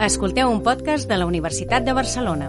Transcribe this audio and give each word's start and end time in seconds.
Escolteu 0.00 0.48
un 0.48 0.62
podcast 0.64 1.04
de 1.10 1.16
la 1.18 1.26
Universitat 1.28 1.84
de 1.84 1.92
Barcelona. 1.92 2.46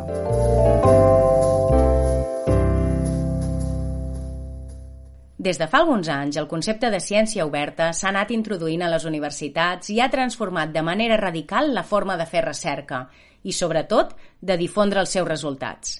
Des 5.35 5.59
de 5.59 5.67
fa 5.67 5.81
alguns 5.81 6.07
anys, 6.07 6.37
el 6.39 6.47
concepte 6.47 6.87
de 6.93 7.01
ciència 7.03 7.43
oberta 7.43 7.89
s'ha 7.91 8.07
anat 8.13 8.31
introduint 8.31 8.85
a 8.87 8.91
les 8.93 9.03
universitats 9.09 9.91
i 9.91 9.99
ha 9.99 10.07
transformat 10.13 10.71
de 10.71 10.85
manera 10.93 11.17
radical 11.19 11.73
la 11.75 11.83
forma 11.83 12.15
de 12.15 12.29
fer 12.29 12.45
recerca 12.45 13.01
i, 13.43 13.51
sobretot, 13.51 14.15
de 14.39 14.55
difondre 14.55 15.03
els 15.03 15.11
seus 15.11 15.27
resultats. 15.27 15.97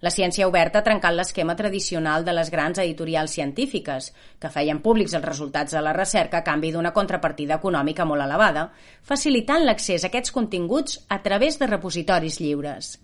La 0.00 0.08
ciència 0.08 0.46
oberta 0.48 0.80
ha 0.80 0.84
trencat 0.84 1.12
l'esquema 1.12 1.54
tradicional 1.56 2.24
de 2.24 2.32
les 2.32 2.48
grans 2.52 2.78
editorials 2.80 3.34
científiques, 3.36 4.06
que 4.40 4.48
feien 4.48 4.80
públics 4.80 5.12
els 5.18 5.26
resultats 5.26 5.76
de 5.76 5.82
la 5.84 5.92
recerca 5.92 6.40
a 6.40 6.46
canvi 6.46 6.70
d'una 6.72 6.94
contrapartida 6.96 7.58
econòmica 7.60 8.06
molt 8.08 8.24
elevada, 8.24 8.70
facilitant 9.04 9.66
l'accés 9.66 10.04
a 10.04 10.08
aquests 10.08 10.32
continguts 10.32 11.02
a 11.08 11.20
través 11.22 11.60
de 11.60 11.68
repositoris 11.68 12.40
lliures. 12.40 12.94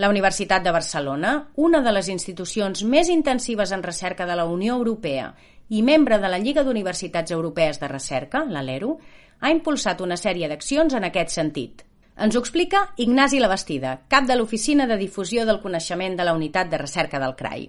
La 0.00 0.08
Universitat 0.08 0.64
de 0.64 0.72
Barcelona, 0.72 1.34
una 1.56 1.82
de 1.84 1.92
les 1.92 2.08
institucions 2.08 2.80
més 2.84 3.10
intensives 3.12 3.72
en 3.76 3.82
recerca 3.84 4.24
de 4.24 4.38
la 4.40 4.46
Unió 4.48 4.78
Europea 4.80 5.34
i 5.68 5.82
membre 5.82 6.16
de 6.18 6.32
la 6.32 6.40
Lliga 6.40 6.64
d'Universitats 6.64 7.36
Europees 7.36 7.76
de 7.78 7.92
Recerca, 7.92 8.46
la 8.48 8.64
LERU, 8.64 8.96
ha 9.40 9.52
impulsat 9.52 10.00
una 10.00 10.16
sèrie 10.16 10.48
d'accions 10.48 10.96
en 10.96 11.04
aquest 11.04 11.36
sentit. 11.36 11.84
Ens 12.16 12.36
ho 12.36 12.40
explica 12.40 12.86
Ignasi 12.96 13.40
Labastida, 13.40 14.00
cap 14.08 14.26
de 14.28 14.36
l'Oficina 14.36 14.86
de 14.86 14.96
Difusió 15.00 15.46
del 15.46 15.60
Coneixement 15.60 16.16
de 16.16 16.24
la 16.24 16.34
Unitat 16.34 16.70
de 16.70 16.80
Recerca 16.80 17.20
del 17.22 17.36
CRAI. 17.36 17.68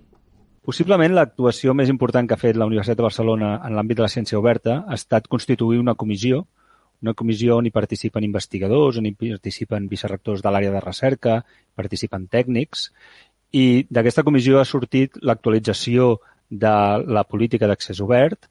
Possiblement 0.62 1.16
l'actuació 1.16 1.74
més 1.74 1.90
important 1.90 2.28
que 2.28 2.36
ha 2.38 2.42
fet 2.42 2.58
la 2.58 2.68
Universitat 2.70 3.00
de 3.00 3.08
Barcelona 3.08 3.54
en 3.66 3.76
l'àmbit 3.76 3.98
de 3.98 4.06
la 4.06 4.12
ciència 4.14 4.40
oberta 4.40 4.84
ha 4.88 4.98
estat 4.98 5.28
constituir 5.28 5.80
una 5.82 5.96
comissió 5.96 6.46
una 7.02 7.16
comissió 7.18 7.58
on 7.58 7.66
hi 7.66 7.74
participen 7.74 8.26
investigadors, 8.28 9.00
on 9.02 9.08
hi 9.10 9.16
participen 9.18 9.88
vicerrectors 9.90 10.44
de 10.46 10.52
l'àrea 10.54 10.74
de 10.74 10.82
recerca, 10.84 11.40
participen 11.76 12.28
tècnics, 12.30 12.92
i 13.52 13.88
d'aquesta 13.90 14.24
comissió 14.24 14.60
ha 14.60 14.68
sortit 14.70 15.18
l'actualització 15.22 16.20
de 16.50 16.74
la 17.18 17.24
política 17.28 17.68
d'accés 17.68 18.00
obert 18.06 18.48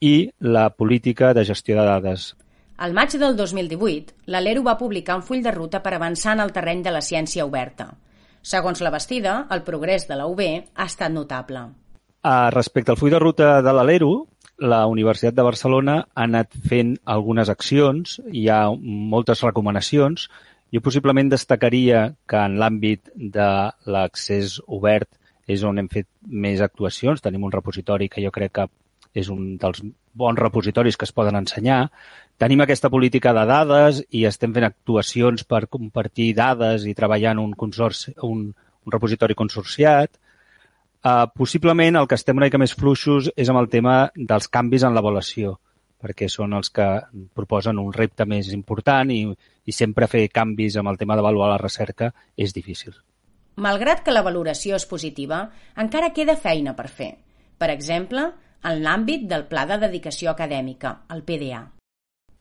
i 0.00 0.28
la 0.40 0.68
política 0.70 1.32
de 1.34 1.44
gestió 1.48 1.78
de 1.78 1.86
dades. 1.88 2.34
Al 2.76 2.92
maig 2.92 3.12
del 3.14 3.36
2018, 3.38 4.16
l'Alero 4.34 4.64
va 4.66 4.78
publicar 4.78 5.14
un 5.14 5.22
full 5.22 5.44
de 5.44 5.52
ruta 5.54 5.80
per 5.82 5.94
avançar 5.94 6.32
en 6.34 6.42
el 6.42 6.52
terreny 6.52 6.82
de 6.82 6.90
la 6.90 7.02
ciència 7.06 7.46
oberta. 7.46 7.92
Segons 8.42 8.82
la 8.82 8.90
Bastida, 8.90 9.46
el 9.54 9.62
progrés 9.62 10.08
de 10.08 10.18
la 10.18 10.26
UB 10.26 10.42
ha 10.42 10.86
estat 10.88 11.12
notable. 11.14 11.68
Uh, 12.24 12.50
respecte 12.50 12.90
al 12.90 12.98
full 12.98 13.14
de 13.14 13.20
ruta 13.22 13.60
de 13.62 13.72
l'Alero, 13.72 14.10
la 14.58 14.86
Universitat 14.90 15.36
de 15.36 15.46
Barcelona 15.46 16.00
ha 16.02 16.26
anat 16.26 16.50
fent 16.66 16.96
algunes 17.04 17.50
accions, 17.52 18.18
hi 18.32 18.48
ha 18.48 18.66
moltes 18.74 19.42
recomanacions. 19.46 20.28
Jo 20.74 20.82
possiblement 20.82 21.30
destacaria 21.30 22.08
que 22.26 22.40
en 22.42 22.58
l'àmbit 22.58 23.10
de 23.14 23.50
l'accés 23.86 24.58
obert 24.66 25.10
és 25.46 25.62
on 25.62 25.78
hem 25.78 25.88
fet 25.92 26.08
més 26.26 26.62
actuacions. 26.64 27.22
Tenim 27.22 27.46
un 27.46 27.54
repositori 27.54 28.10
que 28.10 28.22
jo 28.24 28.34
crec 28.34 28.58
que 28.58 28.70
és 29.14 29.30
un 29.30 29.54
dels 29.62 29.80
bons 30.14 30.38
repositoris 30.38 30.98
que 30.98 31.06
es 31.06 31.14
poden 31.14 31.38
ensenyar. 31.38 31.88
Tenim 32.38 32.64
aquesta 32.64 32.90
política 32.90 33.32
de 33.36 33.44
dades 33.46 34.02
i 34.10 34.24
estem 34.26 34.54
fent 34.54 34.66
actuacions 34.66 35.46
per 35.46 35.68
compartir 35.70 36.32
dades 36.34 36.86
i 36.86 36.96
treballar 36.98 37.34
en 37.36 37.42
un, 37.44 37.52
consorci, 37.58 38.14
un, 38.26 38.48
un 38.50 38.96
repositori 38.96 39.36
consorciat. 39.38 40.18
Uh, 41.04 41.28
possiblement 41.36 42.00
el 42.00 42.08
que 42.08 42.16
estem 42.18 42.38
una 42.40 42.48
mica 42.48 42.58
més 42.58 42.74
fluixos 42.74 43.28
és 43.36 43.50
amb 43.52 43.60
el 43.60 43.68
tema 43.70 43.96
dels 44.16 44.48
canvis 44.48 44.86
en 44.88 44.94
l'avaluació, 44.96 45.58
perquè 46.00 46.30
són 46.32 46.56
els 46.56 46.72
que 46.74 46.86
proposen 47.36 47.78
un 47.78 47.92
repte 47.92 48.24
més 48.26 48.48
important 48.56 49.12
i, 49.12 49.26
i 49.28 49.72
sempre 49.72 50.08
fer 50.08 50.26
canvis 50.32 50.78
amb 50.80 50.90
el 50.90 50.98
tema 50.98 51.18
d'avaluar 51.18 51.52
la 51.52 51.60
recerca 51.60 52.10
és 52.36 52.56
difícil. 52.56 52.96
Malgrat 53.60 54.00
que 54.02 54.14
la 54.14 54.24
valoració 54.26 54.74
és 54.74 54.88
positiva, 54.90 55.44
encara 55.78 56.10
queda 56.16 56.34
feina 56.40 56.72
per 56.74 56.88
fer. 56.88 57.12
Per 57.60 57.68
exemple, 57.70 58.32
en 58.64 58.82
l'àmbit 58.84 59.28
del 59.30 59.46
Pla 59.50 59.66
de 59.68 59.78
Dedicació 59.86 60.32
Acadèmica, 60.32 60.98
el 61.14 61.24
PDA 61.24 61.64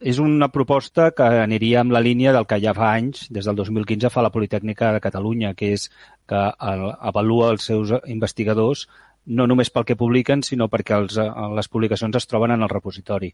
és 0.03 0.17
una 0.19 0.49
proposta 0.51 1.11
que 1.15 1.23
aniria 1.23 1.79
amb 1.79 1.93
la 1.95 2.01
línia 2.03 2.33
del 2.35 2.45
que 2.45 2.59
ja 2.59 2.73
fa 2.75 2.89
anys, 2.97 3.29
des 3.31 3.45
del 3.47 3.55
2015, 3.55 4.09
fa 4.11 4.23
la 4.25 4.33
Politècnica 4.33 4.91
de 4.91 4.99
Catalunya, 4.99 5.53
que 5.55 5.71
és 5.77 5.87
que 6.27 6.41
avalua 6.59 7.53
els 7.53 7.63
seus 7.69 7.93
investigadors 8.11 8.87
no 9.25 9.47
només 9.47 9.71
pel 9.71 9.85
que 9.87 9.95
publiquen, 9.95 10.43
sinó 10.43 10.67
perquè 10.67 10.97
els, 10.97 11.15
les 11.55 11.71
publicacions 11.71 12.17
es 12.19 12.27
troben 12.27 12.51
en 12.51 12.65
el 12.65 12.71
repositori. 12.71 13.31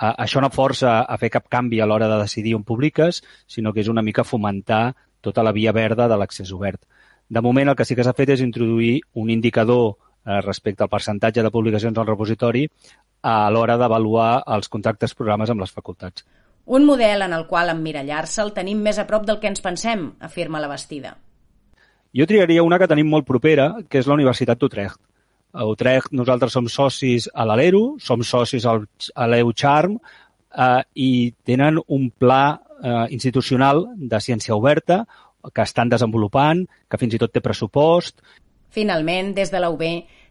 Això 0.00 0.42
no 0.42 0.50
força 0.50 1.02
a 1.04 1.18
fer 1.20 1.30
cap 1.30 1.46
canvi 1.52 1.78
a 1.80 1.86
l'hora 1.86 2.08
de 2.10 2.18
decidir 2.24 2.56
on 2.56 2.66
publiques, 2.66 3.22
sinó 3.46 3.72
que 3.72 3.84
és 3.84 3.92
una 3.92 4.02
mica 4.02 4.24
fomentar 4.24 4.96
tota 5.20 5.44
la 5.46 5.52
via 5.52 5.72
verda 5.76 6.08
de 6.08 6.18
l'accés 6.18 6.50
obert. 6.56 6.82
De 7.28 7.40
moment, 7.40 7.68
el 7.70 7.76
que 7.78 7.86
sí 7.86 7.94
que 7.94 8.02
s'ha 8.02 8.16
fet 8.16 8.34
és 8.34 8.42
introduir 8.42 9.02
un 9.14 9.30
indicador 9.30 9.94
eh, 10.26 10.40
respecte 10.40 10.84
al 10.84 10.92
percentatge 10.92 11.42
de 11.42 11.50
publicacions 11.50 11.98
al 11.98 12.08
repositori 12.08 12.66
a 13.22 13.50
l'hora 13.52 13.76
d'avaluar 13.76 14.42
els 14.56 14.68
contractes 14.68 15.14
programes 15.14 15.50
amb 15.50 15.60
les 15.60 15.72
facultats. 15.72 16.24
Un 16.66 16.86
model 16.86 17.22
en 17.26 17.32
el 17.34 17.46
qual 17.48 17.72
emmirallar-se 17.72 18.42
el 18.44 18.52
tenim 18.56 18.80
més 18.84 18.98
a 18.98 19.06
prop 19.08 19.26
del 19.26 19.40
que 19.40 19.48
ens 19.50 19.62
pensem, 19.64 20.12
afirma 20.20 20.60
la 20.60 20.68
Bastida. 20.70 21.16
Jo 22.16 22.26
triaria 22.26 22.62
una 22.66 22.78
que 22.78 22.88
tenim 22.90 23.08
molt 23.10 23.26
propera, 23.26 23.72
que 23.88 24.00
és 24.00 24.08
la 24.08 24.16
Universitat 24.18 24.58
d'Utrecht. 24.58 24.98
A 25.52 25.66
Utrecht 25.66 26.12
nosaltres 26.14 26.54
som 26.54 26.68
socis 26.70 27.26
a 27.34 27.46
l'Alero, 27.46 27.96
som 27.98 28.22
socis 28.22 28.66
al, 28.66 28.84
a 29.14 29.26
l'EUCHARM 29.26 29.96
eh, 29.96 30.82
i 30.94 31.10
tenen 31.46 31.80
un 31.86 32.10
pla 32.10 32.44
eh, 32.54 33.06
institucional 33.14 33.84
de 33.96 34.20
ciència 34.22 34.54
oberta 34.54 35.04
que 35.54 35.64
estan 35.64 35.88
desenvolupant, 35.88 36.66
que 36.90 37.00
fins 37.00 37.16
i 37.16 37.20
tot 37.20 37.32
té 37.32 37.42
pressupost. 37.42 38.20
Finalment, 38.70 39.34
des 39.34 39.50
de 39.50 39.60
la 39.60 39.70
UB, 39.70 39.84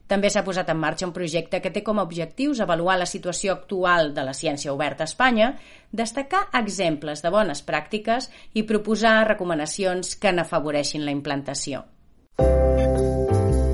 també 0.09 0.31
s'ha 0.33 0.41
posat 0.41 0.71
en 0.73 0.79
marxa 0.81 1.05
un 1.05 1.13
projecte 1.13 1.59
que 1.61 1.69
té 1.69 1.83
com 1.85 1.99
a 1.99 2.05
objectius 2.07 2.63
avaluar 2.63 2.97
la 2.97 3.05
situació 3.05 3.53
actual 3.53 4.15
de 4.15 4.23
la 4.25 4.33
ciència 4.33 4.73
oberta 4.73 5.05
a 5.05 5.09
Espanya, 5.11 5.51
destacar 5.91 6.47
exemples 6.57 7.21
de 7.21 7.29
bones 7.29 7.61
pràctiques 7.67 8.31
i 8.57 8.65
proposar 8.65 9.27
recomanacions 9.29 10.15
que 10.17 10.33
n'afavoreixin 10.33 11.05
la 11.05 11.13
implantació. 11.13 11.85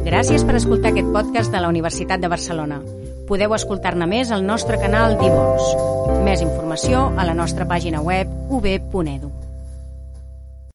Gràcies 0.05 0.43
per 0.45 0.59
escoltar 0.59 0.91
aquest 0.91 1.07
podcast 1.15 1.55
de 1.55 1.63
la 1.63 1.71
Universitat 1.71 2.21
de 2.21 2.29
Barcelona. 2.29 2.81
Podeu 3.25 3.55
escoltar-ne 3.55 4.05
més 4.05 4.29
al 4.35 4.45
nostre 4.45 4.77
canal 4.77 5.17
d'Ivors. 5.17 5.71
Més 6.27 6.43
informació 6.45 7.07
a 7.15 7.25
la 7.25 7.33
nostra 7.33 7.65
pàgina 7.65 8.03
web 8.05 8.29
ub.edu. 8.51 9.44